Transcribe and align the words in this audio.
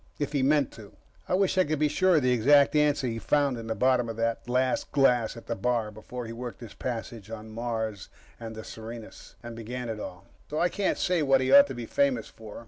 If 0.17 0.31
he 0.33 0.41
meant 0.41 0.71
to. 0.71 0.93
I 1.29 1.35
wish 1.35 1.59
I 1.59 1.63
could 1.63 1.77
be 1.77 1.87
sure 1.87 2.15
of 2.15 2.23
the 2.23 2.31
exact 2.31 2.75
answer 2.75 3.05
he 3.05 3.19
found 3.19 3.55
in 3.59 3.67
the 3.67 3.75
bottom 3.75 4.09
of 4.09 4.15
that 4.17 4.49
last 4.49 4.91
glass 4.91 5.37
at 5.37 5.45
the 5.45 5.53
bar 5.55 5.91
before 5.91 6.25
he 6.25 6.33
worked 6.33 6.59
his 6.61 6.73
passage 6.73 7.27
to 7.27 7.43
Mars 7.43 8.09
and 8.39 8.55
the 8.55 8.63
Serenus, 8.63 9.35
and 9.43 9.55
began 9.55 9.89
it 9.89 9.99
all. 9.99 10.25
So, 10.49 10.59
I 10.59 10.69
can't 10.69 10.97
say 10.97 11.21
what 11.21 11.39
he 11.39 11.51
ought 11.51 11.67
to 11.67 11.75
be 11.75 11.85
famous 11.85 12.27
for. 12.29 12.59